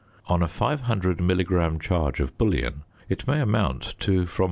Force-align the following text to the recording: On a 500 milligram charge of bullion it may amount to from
On 0.25 0.41
a 0.41 0.47
500 0.47 1.21
milligram 1.21 1.77
charge 1.79 2.19
of 2.19 2.35
bullion 2.35 2.81
it 3.07 3.27
may 3.27 3.39
amount 3.39 3.93
to 3.99 4.25
from 4.25 4.39